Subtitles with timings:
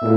[0.00, 0.14] Tja,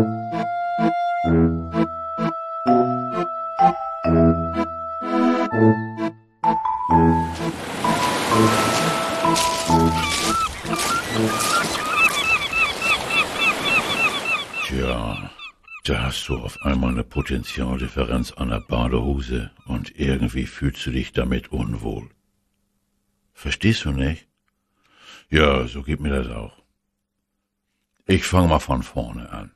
[15.84, 21.12] da hast du auf einmal eine Potentialdifferenz an der Badehose und irgendwie fühlst du dich
[21.12, 22.08] damit unwohl.
[23.34, 24.28] Verstehst du nicht?
[25.32, 26.54] Ja, so geht mir das auch.
[28.06, 29.52] Ich fange mal von vorne an.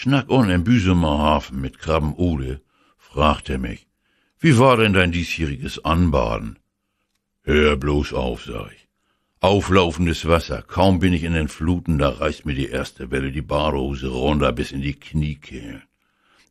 [0.00, 2.60] Schnack un im Büsumer Hafen mit Krabben Ole,
[2.98, 3.88] fragt er mich,
[4.38, 6.60] wie war denn dein diesjähriges Anbaden?
[7.42, 8.86] Hör bloß auf, sag ich.
[9.40, 13.42] Auflaufendes Wasser, kaum bin ich in den Fluten, da reißt mir die erste Welle die
[13.42, 15.82] Badehose runter bis in die Kniekehlen.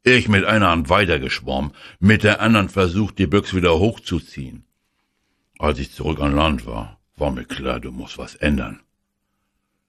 [0.04, 1.72] Ich mit einer Hand weitergeschwommen,
[2.02, 4.66] mit der anderen versucht, die Büchse wieder hochzuziehen.
[5.58, 8.82] Als ich zurück an Land war, war mir klar, du musst was ändern.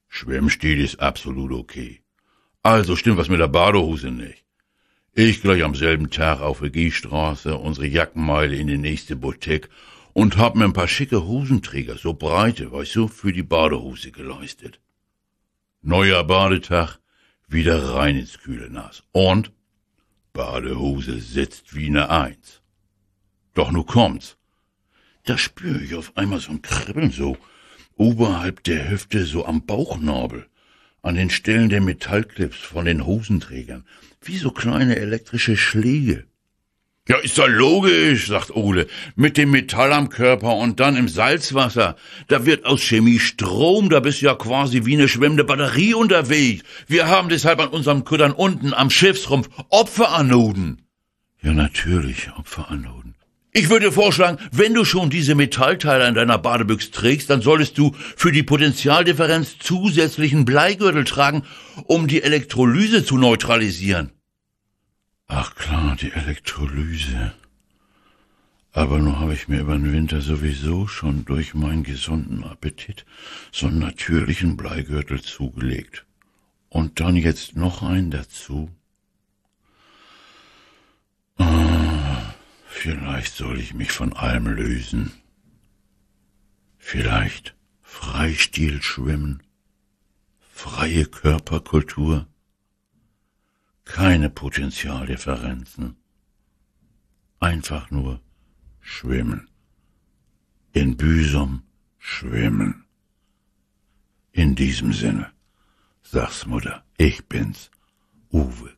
[0.07, 2.03] Schwimmstil ist absolut okay.
[2.69, 4.45] Also stimmt was mit der Badehose nicht.
[5.15, 9.71] Ich gleich am selben Tag auf der Gehstraße unsere Jackenmeile in die nächste Boutique
[10.13, 14.81] und hab mir ein paar schicke Hosenträger, so breite, weißt du, für die Badehose geleistet.
[15.81, 16.99] Neuer Badetag,
[17.49, 19.03] wieder rein ins kühle Nass.
[19.13, 19.51] Und
[20.35, 22.61] Badehose sitzt wie ne Eins.
[23.55, 24.37] Doch nu kommt's.
[25.25, 27.39] Da spür ich auf einmal so ein Kribbeln so,
[27.97, 30.51] oberhalb der Hüfte, so am Bauchnabel,
[31.03, 33.85] an den Stellen der Metallclips von den Hosenträgern,
[34.21, 36.25] wie so kleine elektrische Schläge.
[37.09, 38.87] Ja, ist doch logisch, sagt Ole.
[39.17, 41.97] Mit dem Metall am Körper und dann im Salzwasser.
[42.27, 46.65] Da wird aus Chemie Strom, da bist du ja quasi wie eine schwimmende Batterie unterwegs.
[46.87, 50.83] Wir haben deshalb an unserem Kuttern unten am Schiffsrumpf Opferanoden.
[51.41, 53.15] Ja, natürlich, Opferanoden.
[53.53, 57.95] Ich würde vorschlagen, wenn du schon diese Metallteile in deiner Badebüchse trägst, dann solltest du
[58.17, 61.45] für die Potentialdifferenz zusätzlichen Bleigürtel tragen,
[61.85, 64.13] um die Elektrolyse zu neutralisieren.
[65.27, 67.33] Ach klar, die Elektrolyse.
[68.73, 73.07] Aber nur habe ich mir über den Winter sowieso schon durch meinen gesunden Appetit
[73.51, 76.07] so einen natürlichen Bleigürtel zugelegt.
[76.69, 78.71] Und dann jetzt noch einen dazu.
[82.79, 85.13] Vielleicht soll ich mich von allem lösen.
[86.79, 89.43] Vielleicht Freistil schwimmen,
[90.39, 92.27] freie Körperkultur
[93.85, 95.97] keine Potentialdifferenzen.
[97.41, 98.21] Einfach nur
[98.81, 99.51] schwimmen.
[100.73, 101.63] In Büsum
[101.99, 102.85] schwimmen.
[104.31, 105.33] In diesem Sinne,
[106.03, 107.71] sag's Mutter, ich bin's,
[108.31, 108.78] Uwe